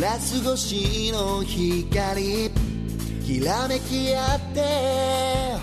[0.00, 2.50] ラス越しの光
[3.24, 5.56] きらめき合って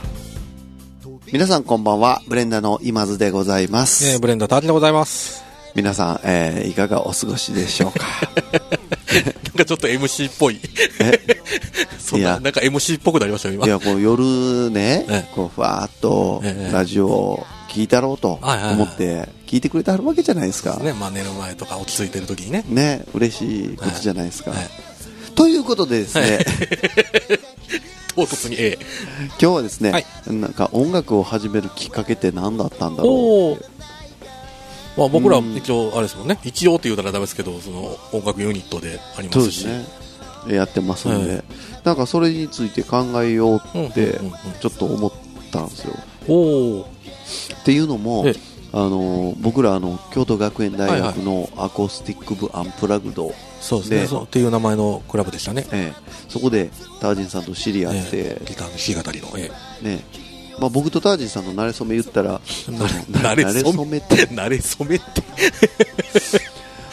[1.32, 5.44] 皆さんこんばんはブレンダの今津でございます、えー、ブレンダータージでございます。
[5.76, 8.06] 皆さん、えーいかがお過ごしでしょうか？
[9.44, 10.60] なんかちょっと MC っぽい。
[12.00, 13.66] そんな、なんか MC っぽくなりましたよ、今。
[13.66, 18.74] いやこう夜ね、ええこうふわーっとええラジオを聞いたろうとはいはいはい。
[18.76, 20.78] 思って聞いてくれてはるわけじゃないですか。
[20.78, 22.64] ね、まあ寝る前とか落ち着いてる時にね。
[22.70, 24.70] ね嬉しいことじゃないですか、はい。
[25.36, 26.40] ということでですね、
[28.16, 28.56] 唐突に。
[28.58, 28.80] A。
[29.32, 30.06] 今日はですね、はい。
[30.28, 33.58] なんか音楽を始めるきっかけって何だったんだろおお。
[34.96, 35.54] まあ僕らうん。
[35.58, 36.40] 一応、あれですもんね。
[36.46, 39.86] 一応って言うたらダメですけど、その音楽ユニットでありうますすね。
[40.48, 41.44] やってますんで、はい。
[41.84, 44.34] なんかそれについて考えようってうんうんうんうん。
[44.62, 45.12] ちょっと思っ
[45.52, 45.94] たんですよ。
[46.30, 46.95] おお。
[47.62, 48.56] っていうのもええ。
[48.74, 54.00] あの僕らあの京都学園大学のアコースティック部アンプラグド、そうですね。
[54.02, 55.66] でそうっていう名前のクラブでしたね。
[55.72, 56.12] ええ。
[56.28, 59.30] そこでタージンさんと知り合って、えーギターの弾き語りの。
[59.38, 59.50] え
[59.82, 60.04] ね。
[60.60, 64.26] まあ、僕とタージンさんの馴れ初め言ったらーな れ初めって。
[64.34, 65.06] なれ初めって。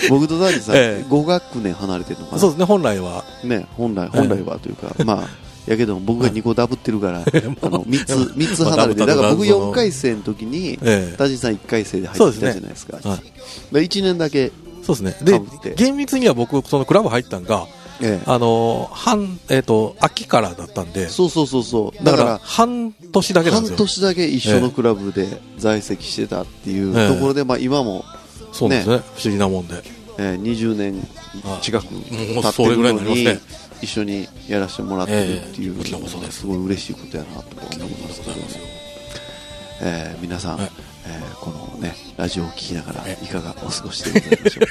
[0.09, 1.05] 僕とタージンさん、 ええ。
[1.09, 2.39] 5学年離れてるのかな。
[2.41, 3.25] そうですね、本来は。
[3.45, 5.29] ね、本来、本来はというか、まあ、
[5.67, 12.99] やけど僕が2個ダブってるから、 あの、3つ、三つ離れて、まあだから僕ダブったの4回生の時に、ええタジさん1回生で入ってきたじゃないですか。
[13.09, 13.75] はい。
[13.75, 14.51] で1年だけ、
[14.83, 15.41] そうですね。
[15.63, 17.67] で厳密には僕、そのクラブ入ったんが、
[18.01, 22.05] ええあのー、半、えっ、と、秋からだったんで、そうそうそうそう。
[22.05, 23.77] だか、らら、半年だけなんですよ。
[23.77, 28.05] 半年だけ一緒のクラブで在籍してたっていうええところで、まあ今も、
[28.53, 28.97] そうですね。
[29.15, 29.83] 不思議なもんで。
[30.19, 31.09] えー20年
[31.61, 36.41] 近くも経ってうそれぐらいるのにになりますね、一緒にやらせてもらってるっていうええこちらこそです。
[36.41, 38.21] すごい嬉しいことやなと思います。
[38.23, 38.37] けど、
[39.83, 40.71] えー皆さん、はい。
[41.07, 43.27] えーこのね、ラジオを聞きながらえい。
[43.27, 44.67] かがお過ごしでございましょう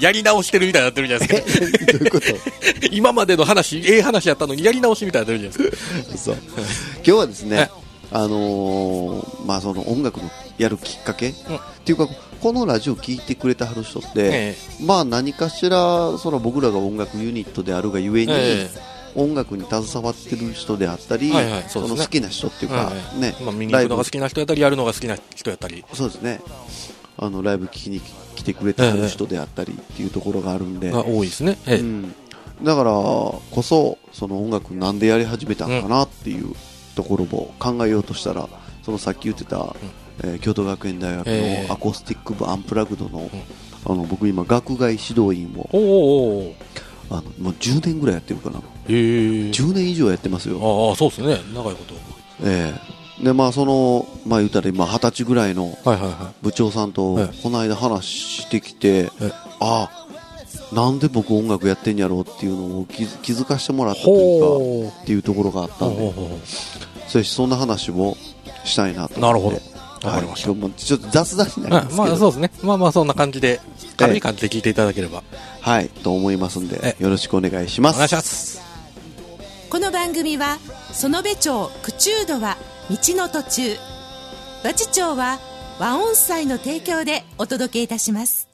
[0.02, 1.92] やり直してるみたいになってるじゃないですか。
[1.92, 2.26] どういうこと？
[2.90, 5.70] 今までの話、ええ話やったのにやり直しみたいになってるじゃない
[6.10, 6.36] ですか。
[6.96, 7.70] 今日はですね、はい。
[8.12, 11.34] あのーまあその音楽のやるきっかけ、っ
[11.84, 12.08] ていうか
[12.40, 18.68] このラジオ聞いてくれてはる人って、えまあ何かしらその僕らが音楽ユニットであるがゆえに、え
[19.14, 21.88] 音楽に携わってる人であったり、はいはいそね。
[21.88, 23.88] の好きな人っていうか、はいね、まあ、見にライブ。
[23.88, 26.40] 行くのが好きな人やったり、やるのが好きな人やったり、そうですね。
[27.18, 28.00] あのライブ聞きに
[28.34, 31.58] 来てくれてはる人であったりっていうところがあるんで、が多いですね。
[31.66, 31.78] ええ。
[31.80, 32.14] うん、
[32.62, 36.54] だからこそその音楽なんでやり始めたのかなっていう
[36.94, 38.48] ところを考えようとしたら
[38.82, 39.74] そのさっき言ってた、
[40.22, 43.30] えー京都学園大学ええのアコースティック部アンプラグドの,、
[43.86, 46.54] あの僕今学外指導員をおー
[47.10, 48.58] おあのもう10年ぐらいやってるかな。
[48.58, 48.92] へえ
[49.50, 50.56] 10年以上やってますよ。
[50.90, 51.40] ああ、そうですね。
[51.52, 51.94] 長いこと。
[52.44, 68.16] ええでまあそのまあ言ったら今二十歳ぐらいのはいはいは部長さんとはいこの間話してきて、えああなんで僕音楽やってんやろうっていうのを気づ気づかしてもらったというほかっていうところがあったんでほうほうほそんな話を
[68.64, 69.20] したいなと思って。
[69.20, 69.69] なるほど
[70.02, 70.50] わかりました。
[70.50, 72.50] はい、ちょっと雑談になりますけど、まあそうですね。
[72.62, 73.60] まあまあそんな感じで、
[73.96, 75.22] 軽い感じで聞いていただければ。
[75.60, 75.88] はい。
[75.88, 77.96] と思いますんでえよろしくお願いします。
[77.96, 78.60] お願いします。
[79.68, 80.58] この番組は
[80.92, 82.56] 園部町口中度は
[82.90, 83.90] 道の途中。
[84.62, 85.38] 和知町は
[85.78, 88.48] 和音祭の提供でお届けいたします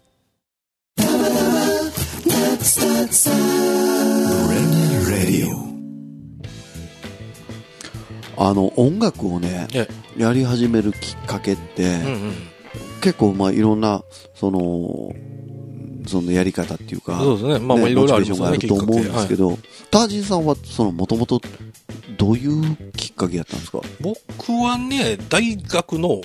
[8.37, 12.33] あの音楽をねえやり始めるきっかけって、えうんうん。
[13.01, 14.05] 結構まあいろんな
[14.35, 15.13] その
[16.07, 17.59] そのやり方っていうかそうですね。
[17.59, 19.59] まあまあいろいろありますよねがあると思うんですけど、
[19.91, 21.41] タージンさんはそのもともと
[22.17, 23.81] どういうきっかけやったんですか？
[24.01, 26.21] 僕はね、大学の、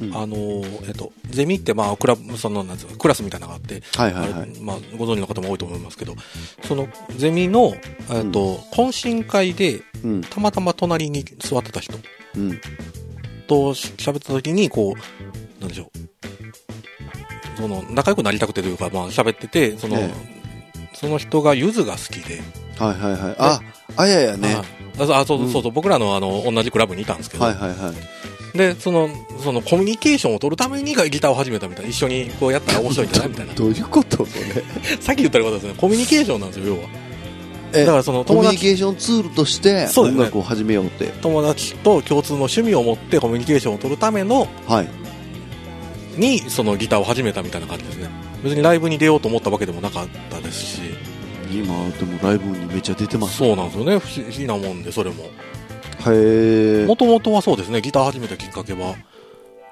[0.00, 0.16] うん。
[0.16, 4.60] あのー、えっと、ゼミって、まあ、クラブ、その、なんクラスみたいなのがあって、はいはいはい。
[4.60, 6.14] まあ、ご存知の方も多いと思いますけど、
[6.64, 7.74] その、ゼミの、
[8.10, 10.20] えっと、懇親会で、うん。
[10.22, 11.98] たまたま隣に座ってた人
[12.36, 12.60] うん。
[13.46, 15.95] とし喋った時に、こう、なんでしょう。
[17.56, 20.10] その、仲良くなりたくてというか、まあ、喋ってて、その、え
[20.94, 22.40] その人が柚子が好きで、
[22.78, 23.36] はいはいはい。
[23.38, 23.60] あ
[23.96, 24.56] あややね。
[24.98, 25.52] ああそううん。
[25.52, 27.92] そうそう、僕らのあの、同じクラブにいたんですけど、はいはいは
[28.54, 28.56] い。
[28.56, 29.10] で、その、
[29.44, 33.52] そのコミュニケーションを取るためにギターを始めたみたいな、一緒にこうやったら面白いんじゃないみたいな。
[33.54, 34.64] どういうことそれ？
[35.00, 36.88] さっき言ったことですね、コミュニケーションなんですよ、要は。
[37.74, 44.88] えだからそのコミュニケーションツールとして音楽を始めようって、友達と共通の趣味を持ってコミュニケーションを取るための、はい
[46.18, 48.08] に、そのギターを始めたみたいな感じですね。
[48.42, 50.80] 別にライブに出ようと思ったわけでもなかったですし、
[51.50, 55.24] 今でもライブにめっちゃ出てますそうなんですよね、不思議なもんで、それも。
[55.24, 58.94] へえもともとはそうですね、ギター始めたきっかけは、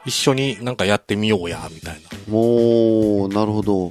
[0.07, 2.33] 一緒になんかやってみようや、みたいな。
[2.33, 3.91] もうなるほど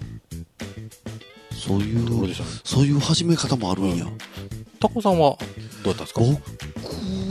[1.52, 2.34] そういうどうね。
[2.64, 4.06] そういう始め方もあるんや。
[4.80, 5.38] タコさんは
[5.84, 6.22] どうだったんですか？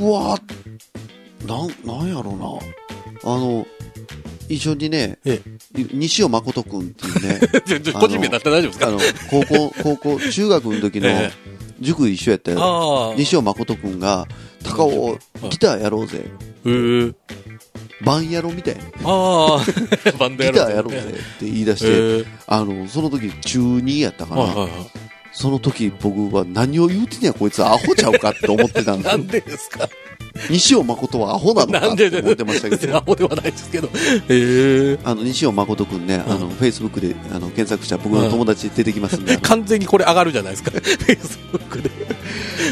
[0.01, 0.39] 僕は、
[1.47, 3.31] なん、なんやろうな。
[3.31, 3.67] あの、
[4.55, 5.41] 一緒にね、え
[5.93, 7.41] 西尾誠くんっていうね、
[7.77, 7.81] え。
[7.81, 8.89] ちょ個人名だって大丈夫ですか？
[8.89, 8.99] あの、
[9.31, 11.31] 高校、高校、中学の時のえ
[11.81, 13.15] 塾一緒やったよ。
[13.17, 14.27] 西尾誠くんが、
[14.65, 15.19] 高尾、
[15.51, 16.25] ギターやろうぜ。
[16.67, 17.13] へえ。
[18.05, 18.83] バンやろうみたいな。
[19.05, 19.65] ああ。
[20.19, 22.27] バンドやろうギターやろうぜって言い出して。
[22.47, 24.69] あの、その時中2やったかな。
[25.35, 29.27] その時僕は何を言うてんやこいつアホちゃうかって思ってたんですよ なん。
[29.27, 29.89] でですか？
[30.51, 32.97] 西尾誠はアホなのかって思ってましたけど。
[32.97, 33.89] アホではないですけど。
[33.89, 33.91] へ
[34.29, 34.99] え。
[35.05, 40.71] あの、西尾誠くんね、あの、フェイスブックで、あの、検索したら僕の友達出てきますんで、 完全にこれ上がるじゃないですか。
[40.71, 41.91] フェイスブックで。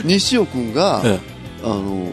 [0.04, 1.18] 西尾くんが、え
[1.62, 2.12] あの、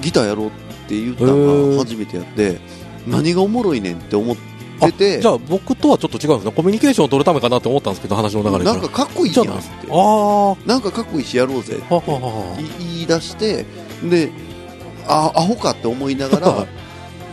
[0.00, 0.50] ギターやろうっ
[0.88, 2.60] て言ったへのーが初めてやって、
[3.06, 6.52] 何がおもろいねんって思ってて、じゃあ僕とはちょっと違うんですね。
[6.52, 8.64] コミュニケーションを取るためかなって思ったんですけど、話の流れ。
[8.64, 9.52] なんかかっこいいやんって。
[9.90, 11.84] あなんかかっこいいしやろうぜって。
[12.78, 13.64] 言い出して、
[14.02, 14.30] で、
[15.06, 16.66] あ、アホかって思いながら、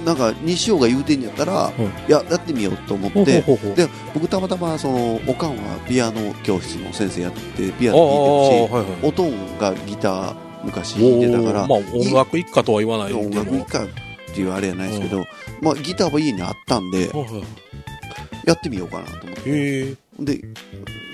[0.06, 3.42] なんか西尾が言うてんやったら、うんいや、やってみようと思って。
[3.42, 9.08] で、僕たまたま、その、おかんはピアノ教室の先生やって、ピアノ弾いてるし、はいはい。
[9.08, 13.30] おとんがギター昔弾いてたから、まあ音楽一家とは言わない音。
[13.30, 13.88] 楽一家っ
[14.34, 15.26] ていうあれやないですけど、
[15.62, 17.44] まあギターは家にあったんで、はいはい
[18.46, 19.96] やってみようかなと思って。
[20.20, 20.42] で、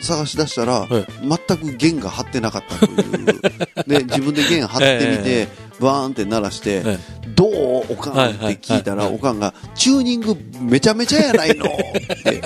[0.05, 1.07] 探し出したら、はい。
[1.47, 3.41] 全く弦が張ってなかったという。
[3.87, 5.47] で、 自分で弦張ってみて、
[5.79, 6.97] バーンって鳴らして、え
[7.35, 11.65] どうおかんって聞いたら、おかんが、チューニングめちゃめちゃやないの。
[11.65, 11.67] っ
[12.23, 12.41] て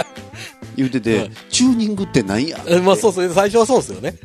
[0.76, 1.32] 言ってて、はい。
[1.50, 2.60] チューニングって何や？
[2.68, 4.16] えまあそうそう、最初はそうですよね。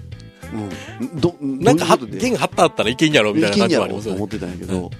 [1.00, 1.20] うん。
[1.20, 4.16] ど、なんか弦張ったあったらいけんやろみたいな感じはありますよね。
[4.18, 4.28] 思っ。
[4.28, 4.90] てたんやけど、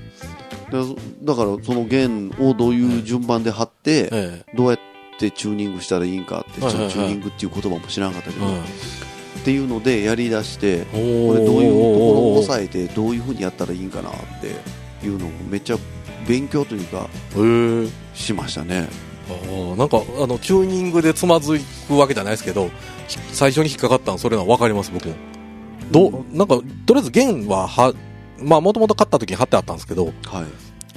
[0.71, 8.61] でだからその弦をどういう順番で張って、えどうやってチューニングしたらいいんかって、はいはいはいチューニングっていう言葉も知らなかったけど、え。
[9.41, 10.85] っていうのでやり出して、うん。
[10.85, 15.77] これどういうところを抑えてどういうふうにやったらいいんかなっていうのをめっちゃ
[16.27, 17.09] 勉強というか。
[18.15, 18.89] しましたね。
[19.77, 21.59] なんか、あの、チューニングでつまず
[21.89, 22.71] くわけじゃないですけど、
[23.09, 25.15] ひ最初に引っかかったの、それは分かります、僕も。
[25.91, 26.57] どう、なんか、
[26.87, 27.95] とりあえず弦は、は、
[28.39, 30.15] まあ、もともと買った時に貼ってあったんですけど、はい。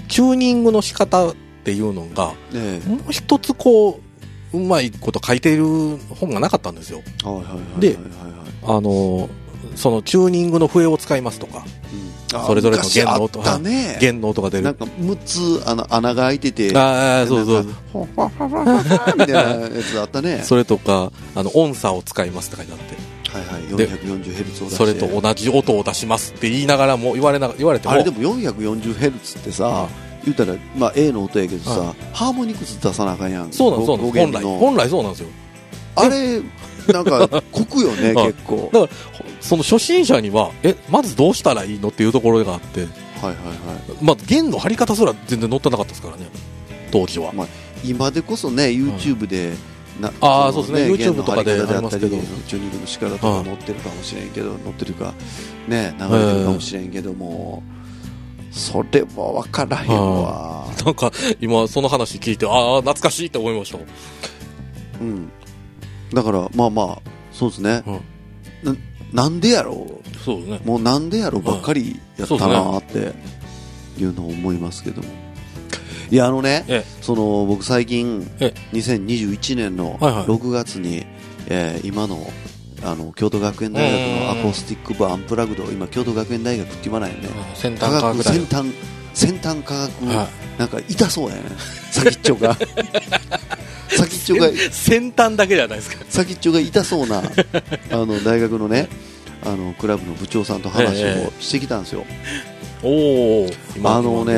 [0.10, 4.07] チューニングの仕方っていうのが、ねもう一つこう、
[4.54, 5.66] うまいこと書いてる
[6.10, 7.02] 本がなかったんですよ。
[7.80, 7.98] ではい
[8.64, 9.30] あの、
[9.76, 11.64] そのチューニングの笛を使いますとか、
[12.34, 13.98] うん、それぞれの弦の音昔あったね。
[14.02, 14.64] 弦の音が出る。
[14.64, 18.84] なんか6つあの穴が開いてて、ああ、そうそうほわほわほわ
[19.18, 20.42] みたいなやつあったね。
[20.44, 23.18] それとか、あの、音差を使いますって書いてあって。
[23.38, 23.78] はいはい。
[23.78, 24.70] で 440Hz を。
[24.70, 29.88] それと同じ音を出しますって言いながらも言われな言われてもあれでも 440Hz ってさ、
[30.28, 33.52] 言ったら、まあ A の音やけどさ、はハーモニクス出さなあかんやん。
[33.52, 35.30] そうなんそう本来本来そうなんですよ。
[35.96, 36.42] あれ、
[36.94, 38.28] なんか、こくよね、 はい。
[38.28, 38.70] 結構。
[38.72, 38.92] だから
[39.42, 44.04] その初心者にはえまずどうしたらいいのっていうところがあってはいはいはい。
[44.04, 46.28] まあ弦の張り方すら全然載ってなかったですからね。
[46.92, 47.48] 当時は、まあ
[47.84, 49.54] 今でこそね、YouTube で、
[50.00, 50.94] なあそうですね。
[50.94, 52.18] YouTube とかでありますけど。
[52.48, 53.46] チューニングの仕方とかはい。
[53.46, 55.14] 載ってるかもしれんけど、載ってるか、
[55.68, 57.64] ね、流れてるかもしれんけども、
[58.58, 59.98] それは分からへん。
[59.98, 60.68] わ。
[60.86, 63.80] なんか今その話聞いてああ懐かしいって思いました。
[65.00, 65.32] うん。
[66.14, 67.84] だから、まあまあ、そうですね。
[68.64, 68.76] な
[69.14, 70.62] なんでやろそうですね。
[70.64, 73.14] うもうなんでやろうばっかりやったなって
[73.98, 75.08] いうのを思いますけども。
[76.10, 80.26] いや、あのね、えその、僕最近え、2021年のはいはい。
[80.26, 81.06] 6月に、
[81.48, 82.32] えー今の、
[82.84, 87.30] あの、京都学園大学のアコースティック部アンプラグド、今、京都学園大学って言わないよね。
[87.56, 88.66] 先端科学大先端、
[89.14, 91.42] 先端科学、はなんか痛そうやね。
[91.92, 92.56] 先っちょが。
[93.90, 97.24] 先っちょが、先端だけじゃないですか先っちょが痛そうな、
[97.92, 98.88] あの、大学のね、
[99.44, 102.06] あの、クラブの部長さんと話をしてきたんですよ。
[102.84, 103.50] おお
[103.84, 104.38] あのね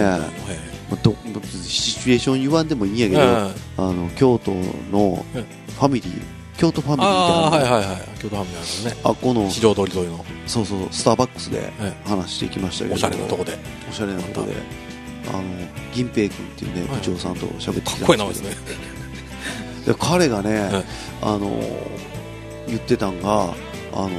[1.03, 1.15] ど
[1.53, 4.51] シチュエーション言わんでもいいんやけど、あの、京都
[4.91, 5.45] のうん
[5.79, 6.21] ファミリー、
[6.59, 8.01] 京都ファミリーああみたいな、はいはいはい。
[8.19, 8.93] 京都ハムにあるんですね。
[9.03, 10.25] あこの、市場通り沿いの。
[10.45, 13.57] そうそう、スターバックスでえ話してきましたけど、おしゃれなとこで。
[13.89, 14.53] おしゃれなとこで、
[15.29, 15.43] あの、
[15.93, 16.99] 銀平君っていうね、はい。
[16.99, 18.27] 部長さんと喋ってきたんですけど。
[18.27, 18.55] ですね。
[19.87, 20.83] で彼がね、はい
[21.21, 21.59] あの
[22.67, 23.55] 言ってたんが
[23.93, 24.09] あの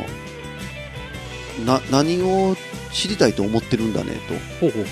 [1.64, 2.56] な何を
[2.92, 4.12] 知りたいと思ってるんだね
[4.61, 4.85] ほうほう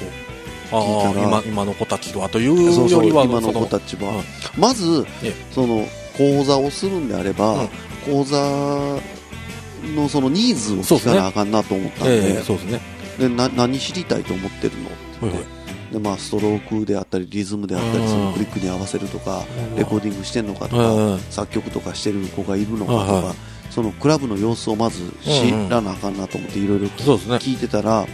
[0.70, 1.18] ほう。
[1.18, 4.22] 今今の子たちはといとうよりは今のそ子たちは、
[4.56, 4.60] うん。
[4.60, 5.34] まずえ。
[5.50, 5.88] その
[6.18, 7.68] 講座をするんであれば、うん。
[8.04, 8.36] 講座
[9.94, 12.20] のそのニーズを聞かなあかんなと思ったんで。
[12.20, 12.80] ですね。
[13.18, 14.88] でな何知りたいと思ってるの？
[14.88, 15.92] って言って、はい。
[15.92, 18.08] でまあ、ストロークであったりリズムであったりうん。
[18.08, 19.76] そのクリックに合わせるとかうん。
[19.76, 23.34] レコーディングしてんのかとかうん作曲とかしてる子がいるのかとはいはか
[23.70, 26.86] そのクラブの様子をまず知らなあかんなと思っていろいろ。
[26.86, 28.06] 聞いてたら、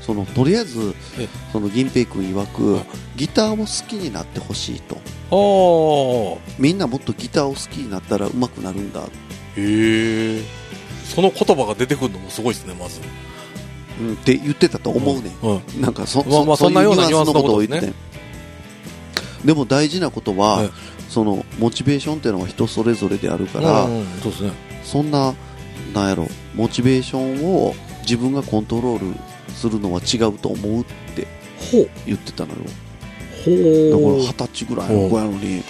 [0.00, 2.84] そのとりあえずえその銀平君曰くはい
[3.16, 4.98] ギターを好きになってほしいと。
[6.58, 9.06] みんなもっとギターを好きになったら上手くなるんだ、へ
[9.56, 10.42] え。
[11.04, 13.00] その言葉が出てくるのもすごいですね、まず。
[14.00, 15.80] うん、って言ってたと思うね、うん。
[15.80, 17.96] ん、なんかそ,、まあまあそんなようなニュアンスのことを言ってニュアンス
[19.40, 20.70] のでも大事なことは、はい
[21.12, 24.52] そのモチベーションっていうのは人それぞれであるから、うんうんそうですね。
[24.82, 25.34] そんな
[25.92, 29.20] なんやろモチベーションを自分がコントロール
[29.52, 30.84] するのは違うと思うっ
[31.14, 31.42] て。
[32.06, 32.60] 言ってたのよ。
[33.44, 35.62] だから二十歳ぐらいの子やのに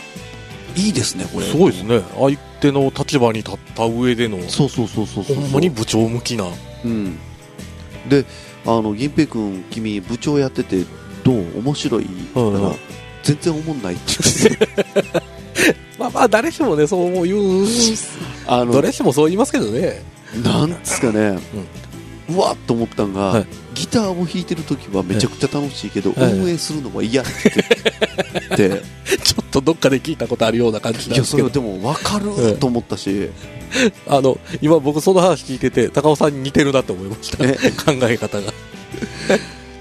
[0.76, 1.47] いいですねこれ。
[1.47, 2.02] すごいですね。
[2.19, 5.37] 相手の立場に立った上での、そうそうそうそうそう。
[5.37, 6.47] ほんまに部長向きな。
[6.85, 7.19] うん。
[8.09, 8.25] で
[8.64, 10.85] あの銀平君君部長やってて
[11.25, 11.59] どう？
[11.59, 12.05] 面白い？
[12.05, 12.55] から、うん。
[12.55, 12.73] うん
[13.23, 14.02] 全然思んないって
[14.43, 15.23] 言って。
[15.97, 17.64] まあまあ、誰しもね、そう言う、
[18.49, 20.02] あの誰しもそう言いますけどね。
[20.43, 21.38] なんですかね、う
[22.29, 27.33] わっと思ったんが、はいギターを弾いてる時はめちゃくちゃ楽しいけど、はい運営するのは嫌って
[28.59, 28.83] 言って、
[29.25, 31.73] ちょっとどっかで聞いたことあるような感じいや、なんですけどそれは。
[31.73, 33.31] でも分かると思ったし、
[34.07, 37.45] あの、今僕その話聞いてて、高尾さんに似てるなと思いました。
[37.45, 37.55] え？
[37.71, 38.52] 考え方が。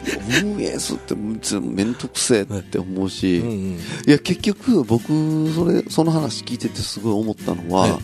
[0.43, 1.15] 運営するって
[1.59, 3.55] めんどくせえって思うし、うんうん。
[3.73, 5.07] いや、結局僕、
[5.53, 7.99] それ、その話聞いててすごい思ったのは、はい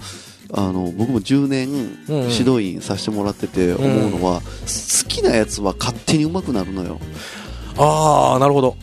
[0.53, 1.69] あの、僕も10年
[2.07, 6.99] 指導員させてもらってて思うのは、好きなやつは勝手に上手くなるのよ。
[7.77, 8.75] ああ、なるほど。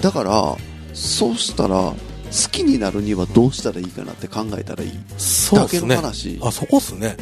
[0.00, 0.56] だから、
[0.92, 1.94] そうしたら、好
[2.50, 5.96] きになるにはどうしたらいいかなって考えたらいいだけそうですね。
[5.96, 7.16] の話あ、そこっすね。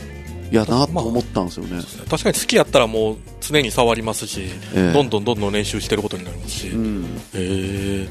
[0.50, 1.82] やなと思ったんですよね。
[2.08, 4.42] 確かに好きやったらもう常に触りますし、
[4.74, 6.66] ええどんどんどんどん練習してることになりますし。
[6.68, 7.06] へうん。
[7.34, 8.08] え。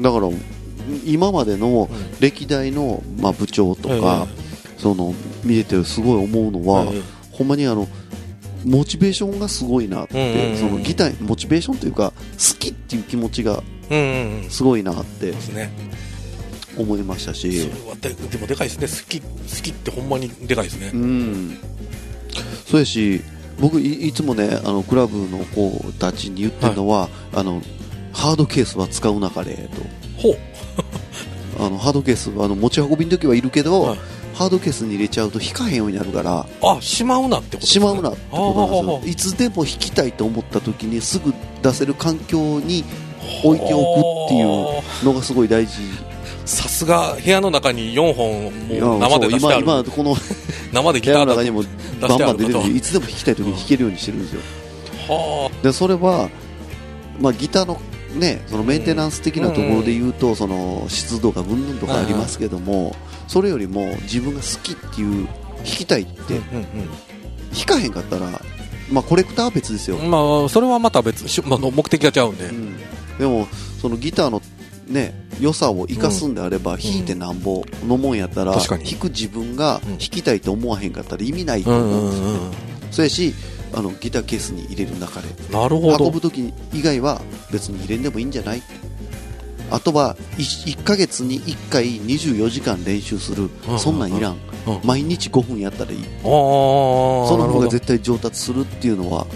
[0.00, 0.28] だから、
[1.04, 1.88] 今までの
[2.20, 4.26] 歴代の、まあ、部長とか、
[4.78, 5.14] その、
[5.44, 7.88] 見ててすごい思うのは、ええほんまにあの、
[8.64, 13.62] モチベーションがすごいなって、そのギター、モチベーションというか、好きっていう気持ちが。
[14.48, 15.34] すごいなって。
[16.76, 18.88] 思いましたし、それはででもでかいですね。
[18.88, 20.96] 好き、好きってほんまにでかいですねう。
[20.96, 21.58] ん。
[22.66, 23.20] そうやし、
[23.60, 27.62] 僕い、いつもね、あの、クラブの子たちに言ってるのは、あの、
[28.12, 29.68] ハードケースは使うなかれ
[30.16, 30.38] ほう。
[31.64, 31.66] と。
[31.66, 33.98] あの、ハードケースは、あの、持ち運びの時はいるけど、はい
[34.34, 39.12] ハードケースに入れちゃうと引かへんようになるから、あ、しまうなってことねしまうなってことなんあですよ。
[39.12, 42.84] いつでも弾きたいと思った時にすぐ出せる環境に
[43.44, 45.74] 置いておくっていうのがすごい大事。
[46.44, 50.16] さすが部屋の中に4本生で出してある今、今、この
[50.72, 51.62] 生での中にも
[52.00, 54.40] バンバン出てるいつでも弾きたい時に弾けるようにしてるんですよ。
[55.08, 56.28] あで、それは、
[57.20, 57.80] まあ、ギターの
[58.14, 62.94] ね、そのメンテナンス的なところで言うと、その湿度がうんぬんとかありますけども、
[63.26, 65.26] それよりも自分が好きっていう、
[65.58, 66.42] 弾きたいって、うん
[67.54, 68.28] 弾かへんかったら、
[68.90, 69.96] まあ、コレクターは別ですよ。
[69.96, 71.26] うんまあそれはまた別。
[71.28, 72.76] し、まあ、の目的が違うんで、うん。
[73.18, 73.46] でも
[73.80, 74.42] そのギターの
[74.88, 79.90] ね良さを生かすんであれば、弾いてなんぼのもんやったら弾く自分がうん。
[79.90, 82.24] 弾きたいと思わへんかったら意味ないとうん思うんですよ。
[82.24, 82.52] ね、うんうん。
[82.90, 83.34] そうやし
[83.74, 85.28] あのギターケースに入れる中で。
[85.52, 86.06] なるほど。
[86.06, 88.62] 運ぶ時以外は別に入れんでもいいんじゃない？
[89.70, 94.32] あとは 1, 1ヶ月に1回24時間練習する、うんそんなんいらん、
[94.66, 94.80] うん。
[94.84, 95.98] 毎日5分やったらいい。
[95.98, 99.26] ああその方が絶対上達するっていうのは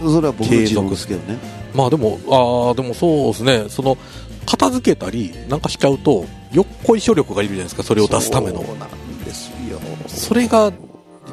[0.00, 1.38] それは僕の持論ですけどね。
[1.74, 3.64] まあでもああでもそうですね。
[3.68, 3.98] その
[4.46, 8.62] 片付けたりなんかしちゃうとよっこい処力がいるじゃないですかそれを出すための。
[8.62, 9.80] そうなんですよ。
[10.06, 10.72] それが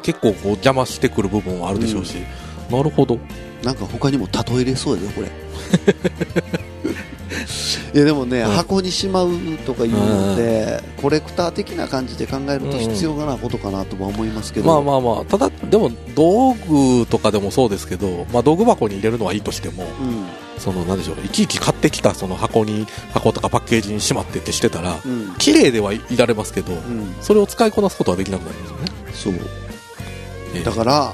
[0.03, 2.17] 結構こう邪魔してくる部分はあるでしょうし、
[2.69, 3.19] なるほど。
[3.63, 5.31] なんか他にも例えれそうですよこれ。
[7.93, 8.51] いやでもね、うん。
[8.51, 9.31] 箱にしまう
[9.65, 20.25] とかいうので、コレクター的な感じで考えると必要なことかなとは思いますけど、まあまあまあただでも道具とかでもそうですけど、まあ、道具箱に入れるのはいいとしてもうん。
[20.57, 25.35] そのなんでしょういちいち買ってきたその箱に箱とかパッケージにしまってってしてたらうん。
[25.37, 27.15] 綺麗ではいいられますけどうん。
[27.19, 28.67] それを使いこなすことはできなくなりま
[29.13, 29.41] すよね。
[29.41, 29.70] そう
[30.63, 31.13] だから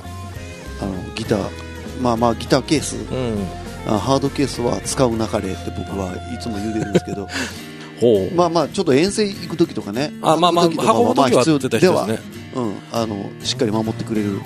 [0.82, 1.68] あのギター
[2.02, 2.96] まあまあギターケース。
[2.96, 3.48] うん。
[3.88, 7.28] あハードケースは使うなかれって僕はいつも言うてるんですけど。
[8.00, 8.36] ほう。
[8.36, 10.14] まあまあちょっと遠征行く時とかね。
[10.22, 12.20] あまあまあ運ぶ時はではね
[12.56, 14.42] うん、あのしっかり守ってくれる、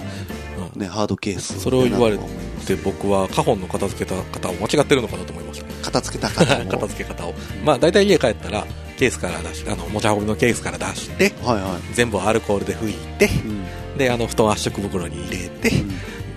[0.76, 1.60] ね、ハードケース。
[1.60, 5.66] それを言われだなと思いますで僕はカホンの片付けた方を間違ってるのかなと思いました。
[5.82, 7.34] 片付けた方も 片付け方を。
[7.64, 8.68] まあ大体家帰ったら
[8.98, 15.92] ケースから出してあの持ち運びのケースから出してはいはい、全部アルコールで拭いてうんであの布団圧縮袋に入れてうん。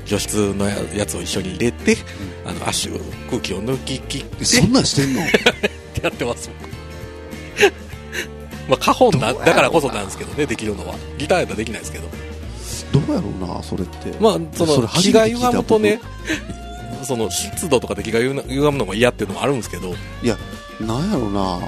[0.06, 1.96] 除湿のややつを一緒に入れて、
[2.44, 2.98] あの圧縮
[3.30, 5.22] 空気を抜き切ってそんなんしてんの？
[5.22, 5.26] っ
[5.94, 6.50] てやってます。
[8.68, 10.94] まあ、カホンだだからこそなんですけどねできるのは。
[11.18, 12.08] ギターやったらできないですけど。
[12.92, 14.12] どうやろうなそれって。
[14.20, 16.00] まあその気が歪むとね
[17.02, 19.94] その湿度とかで気が歪むのが嫌っていうのもあるんですけど。
[20.22, 20.38] いや
[20.80, 21.58] なんやろうな。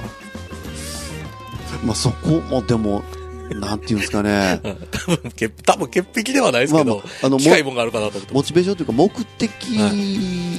[1.85, 3.03] まあそこもでも
[3.55, 4.61] なんていうんですかね。
[4.91, 9.53] 多分潔多分潔癖ではないですけど、まあまああのも機械本があるかなと思ってモチベーションというか目的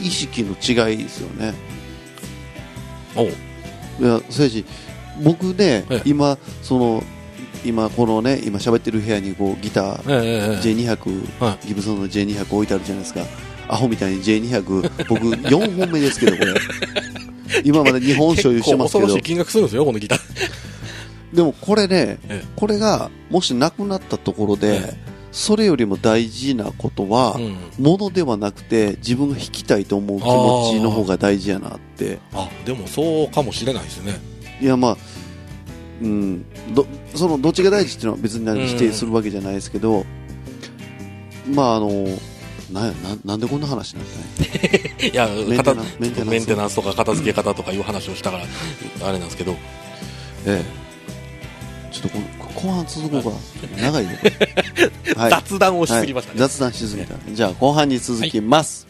[0.03, 1.53] 意識の違いですよね、
[3.15, 3.27] おう。
[3.27, 3.29] い
[4.03, 4.65] やそうやし
[5.21, 6.01] 僕ね、ええ。
[6.05, 7.03] 今その
[7.65, 13.21] 今このね今喋ってる部屋にこうギター、ええええ J200、はギブソンの J200 置いてあるじゃないですか。
[13.69, 16.53] アホみたいに J200 僕4本目ですけどこれ。
[17.63, 19.05] 今まで2本所有してますけど。
[19.05, 20.19] 恐ろしい金額するんですよこのギター
[21.33, 22.45] でもこれね、ええ。
[22.55, 24.93] これがもしなくなったところで、え
[25.31, 27.57] それよりも大事なことは、うん。
[27.83, 32.19] ものではなくて自分が弾きたいと思う気持ちの方が大事やなって。
[32.33, 34.19] あでもそうかもしれないですね。
[34.61, 34.97] いやまあ
[36.01, 40.05] うんどそのどっちが大事っていうのは別に何否定するわけじゃないですけど、
[41.53, 41.89] まああの
[42.71, 42.91] なな
[43.25, 44.07] なんでこんな話になっ
[44.99, 45.57] た いやメ
[46.39, 49.55] ンテナンスとか片付け方とかいう話をしたからあれなんですけど。
[50.45, 50.86] ええ
[51.97, 54.09] ちょっとこの後半続こうか長いよ、
[55.17, 58.85] は雑談をしすぎましたね、雑談しすぎた、じゃあ後半に続きます、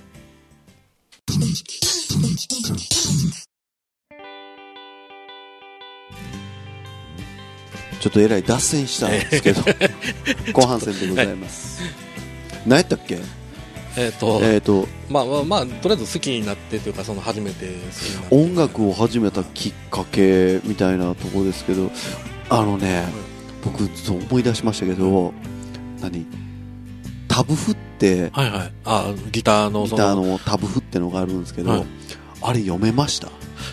[8.02, 9.62] ちょっとえらい脱線したんですけど
[10.52, 11.82] 後半戦でございます、
[12.66, 13.20] 何やったっけ？
[13.96, 17.74] えっ、と、えっ、とまあまあまあとりあえず好きになってというかその初めて
[18.30, 21.90] 音楽を始めたきっかけみたいなところですけど
[22.50, 23.06] あのね、
[23.64, 25.34] 僕そう思い出しましたけど
[26.02, 26.26] 何
[27.28, 28.74] タブ譜ってはいはい。
[28.86, 31.86] あギターのギそターのタブ譜ってのがあるんですけど、はい。
[32.42, 33.28] あれ読めました？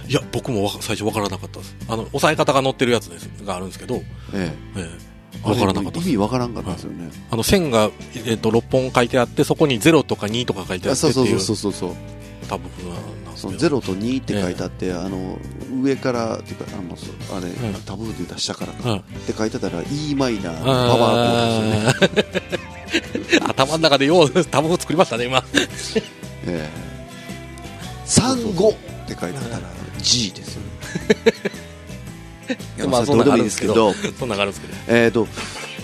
[0.08, 1.76] いや僕も最初分からなかったです。
[1.88, 4.00] あの押さえ方が載ってるやつですがあるんですけど、え
[4.34, 4.52] え。
[4.76, 4.90] え
[5.36, 7.90] え、分からなかった意味わからんかったですよね、あの線が、
[8.26, 11.94] えっと6本書いてあってそこに0とか2とか書いてあってそうそうそうそうそう。
[12.48, 15.38] タブ譜なんですそのけど0と2って書いてあって、あの
[15.82, 16.96] 上からっていうかあの
[17.36, 18.98] あれ、んタブ譜で言ったら下からか、うん。
[18.98, 23.44] って書いてたら e マイナーのパワーコードですよね。
[23.48, 25.44] 頭の中でようタブ譜作りましたね今。
[25.54, 25.60] え
[26.46, 26.68] え。
[28.06, 28.74] 35っ
[29.06, 29.62] て書いてあったら
[29.98, 30.68] G ですよね。
[32.88, 33.94] まあうでもいいですけど。
[34.18, 34.74] そんなあるんですけど。
[34.88, 35.26] えーと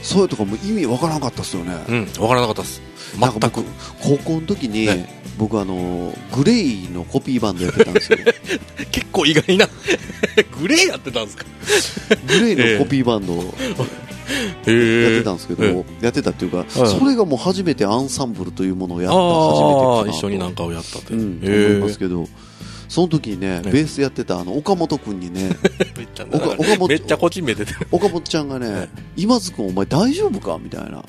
[0.03, 2.81] そういうとこも意味わからなかったですよね、うん分からなかったです
[3.19, 3.63] 全く。
[3.63, 3.65] 僕
[4.03, 5.21] 高校の時に、ね。
[5.39, 8.19] 僕あのグレイのコピーバンドやってたんですよ。
[8.93, 9.67] 結構意外な。
[10.61, 11.47] グレーやってたんですか？
[12.27, 22.29] グレイの コピーバンドやってたんですけど、えやってたっていうか、はいそれがもう初めてアンサンブルというものをやったあ初めてか一緒になんかをやったって、うん、へ思いますけど
[22.89, 23.71] その時にね、ね。
[23.71, 25.57] ベースやってたあの岡本君にね
[25.97, 27.87] めっちゃ岡岡本めっちゃこっち見えててる。
[27.91, 31.03] 岡本ちゃんがね「今津君お前大丈夫か?」みたいな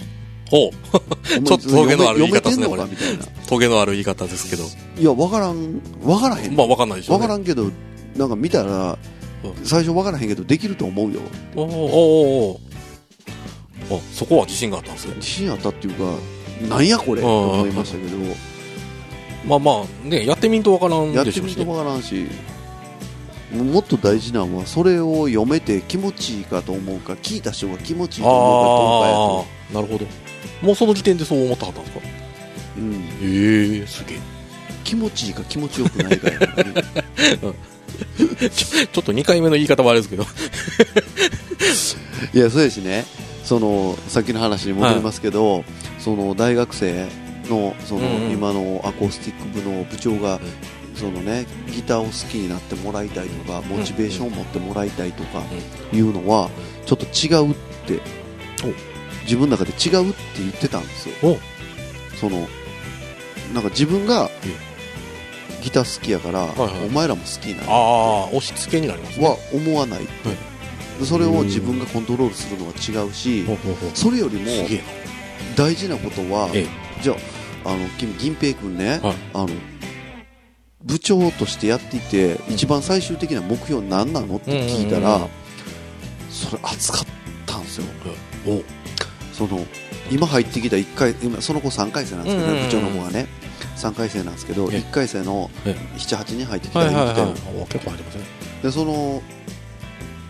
[0.52, 0.72] お
[1.30, 4.64] 前ちょっと峠のある言い方ですね読めてんのある言い方ですけど。
[4.98, 6.56] いや分からん分からへん。
[6.56, 7.72] まあ分かんないでしょう分ねからんけど
[8.16, 8.98] なんか見たら
[9.44, 9.66] うん。
[9.66, 11.22] 最初分からへんけどできると思うよ。
[11.56, 15.16] おーおーおーあそこは自信があったんですね。
[15.16, 16.04] 自信あったっていうか
[16.70, 18.18] なんやこれと思いましたけど。
[19.46, 22.28] まあまあねやってみんと分からんやってみるとでしょうしね分からんし
[23.52, 30.31] もっと大事なのはそれを読めて気持ちいいかと思うか聞いた人が気持ちいいと思うかどうかやとなるほど
[30.62, 32.06] もうその時点でそう思ったはったんですか？
[32.78, 32.98] うん、へ
[33.84, 34.20] えすげえ。
[34.84, 36.74] 気持ちいいか気持ちよくないかやからね。
[38.50, 40.26] ちょっと2回目の言い方はあれですけど。
[42.34, 43.06] いやそうやしね。
[43.44, 45.64] そのさっきの話に戻りますけど、
[46.00, 47.08] その大学生
[47.50, 48.32] のその、うんうん。
[48.32, 50.40] 今のアコースティック部の部長が、
[50.96, 55.42] そのねギターを好きになってもらいたいとかモチベーションを持ってもらいたいとか
[55.92, 56.50] いうのは
[56.86, 57.56] ちょっと違うっ
[57.88, 58.00] て
[59.24, 61.16] 自分の中で違うって言ってたんですよ。
[61.24, 61.40] お。
[62.18, 62.48] その
[63.54, 64.30] なんか自分が
[65.62, 66.88] ギター好きやから、いはい。
[66.88, 69.28] お前らも好きなああ押し付けになりますね。
[69.28, 70.08] は思わない
[71.04, 73.46] それを自分がコントロールするのは違うし、
[73.94, 74.46] それよりも
[75.56, 76.68] 大事なことは、え
[77.02, 77.16] じゃ
[77.66, 79.16] ああの君銀平君ね、はい。
[79.34, 79.50] あの
[80.84, 84.38] 部長としてやっていて一番最終的な目標何なの？
[84.38, 85.28] って聞いたら、
[86.30, 87.06] それ熱かっ
[87.46, 87.86] たんですよ。
[88.48, 88.62] お
[89.48, 89.66] その
[90.12, 92.66] 今入ってきた1回今その子3回生なんですけど、うんうんうん。
[92.66, 93.28] 部長の子がね。
[93.78, 97.64] 3回生なんですけどえ1回生のえ78人入ってきたはいはいら言ってたよはい。
[97.64, 98.24] お結構入ってますね。
[98.64, 99.24] でその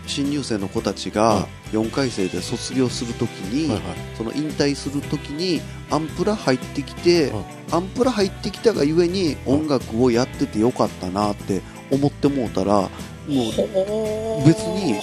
[0.06, 3.96] 新入生の子たちが4回生で卒業するときに、はいはい。
[4.16, 15.00] その引退するときにアンプラ入ってきて、うんアンプラ入ってきたがゆえに音楽をやっててよかったなって思ってもうたらもう別に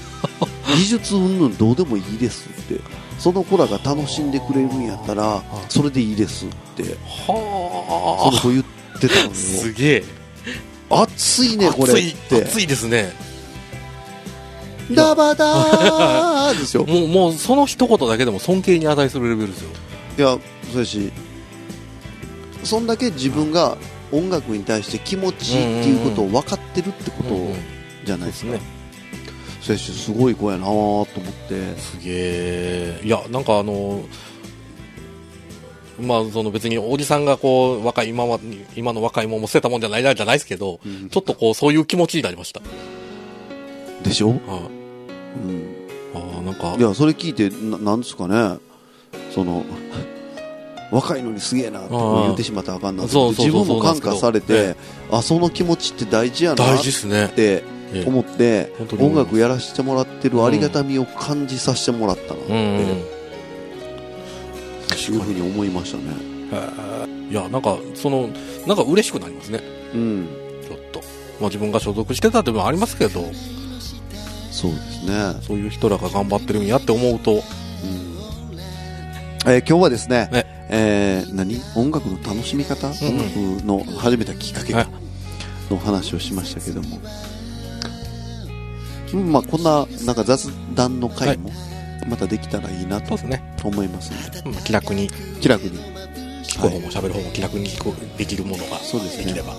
[0.74, 2.80] 技術云々どうでもいいですって
[3.20, 6.96] その子らが楽しんでくれるんやったらそれでいいですって。
[7.26, 8.64] そのは子言っ
[8.98, 9.34] てたのあよ。
[9.34, 10.04] すげえ。
[10.88, 12.42] 熱いねこれっ熱いて。
[12.42, 13.12] 熱いですね。
[14.94, 16.58] ダバダー。
[16.58, 16.86] ですよ。
[16.86, 19.70] もうもうその一言だけでも尊敬に値するレベルですよ。
[20.18, 20.38] いや
[20.72, 21.12] そうやし
[22.64, 23.76] そんだけ自分が
[24.12, 27.56] 音楽に対して気持ちいいっていうことを分かってるってことうんうん
[28.04, 28.79] じゃないですか、ねそう
[29.68, 31.06] やしすごい子やなと思っ
[31.48, 31.76] て。
[31.78, 34.02] すげえいやなんかあの
[36.00, 38.38] まあその別におじさんがこう若い今は
[38.74, 41.08] 今の若いもんも捨てたもんじゃないなじゃないですけど、うん。
[41.08, 42.60] ちょっとこうそういう気持ちになりました。
[44.02, 44.60] でしょ、あ
[45.44, 45.76] うん、
[46.14, 46.74] ああなんか。
[46.78, 48.58] いやそれ聞いてななんですかね。
[49.30, 49.64] その
[50.90, 54.76] 若いのにすげえなって言ってしまったらあかんな自分も感化されて
[55.10, 57.28] あその気持ちって大事やな大っ事ですね。
[57.28, 63.20] てええ思って音楽やらせてもらってるありがたみを感じさせてもらったなってうんうん
[65.12, 66.04] いうふうに思いましたね。
[67.30, 68.28] いやなんかその
[68.66, 69.60] なんか嬉しくなりますね。
[69.94, 70.28] うん。
[70.62, 71.00] ちょっと。
[71.40, 73.24] まあ自分が所属してたっていうのもありますけど。
[74.52, 75.40] そうですね。
[75.42, 77.42] そういう人らが頑張ってるんやって思うと。
[79.46, 80.44] えー今日はですね、ね。
[80.68, 81.60] えー何？
[81.76, 84.86] 音楽の楽しみ方、うん音楽の始めたきっかけはい。
[85.70, 87.02] の話をしましたけども、うん
[89.16, 91.50] まあ、こんななんか雑談の回も
[92.08, 93.14] またできたらいいなと
[93.64, 95.08] 思いますので、まあ、気楽に。
[95.40, 95.78] 気楽に。
[96.44, 99.24] 聞く方も喋る方も気楽に聞こできるものがそうですね。
[99.24, 99.54] できれば。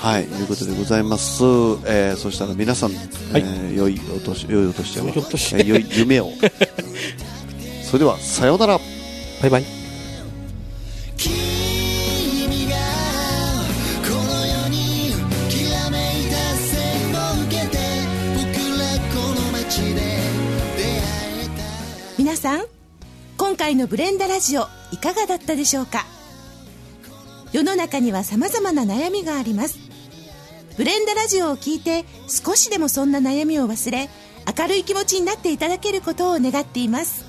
[0.00, 1.42] はい、ということでございます。
[1.86, 3.00] えー、そしたら皆さん、はい。
[3.34, 6.32] えー良いお年、良いお年を、良い夢を。
[7.84, 8.80] それでは、さようなら。
[9.42, 9.79] バイバイ
[22.40, 22.64] さん
[23.36, 26.06] 今回のブレンダラジオいかがだったでしょうか？
[27.52, 29.78] 世の中には様々な悩みがあります。
[30.78, 34.08] ブレンダラジオを聞いて少しでもそんな悩みを忘れ
[34.58, 37.26] 明るい気持ちになっていただけることを願っています。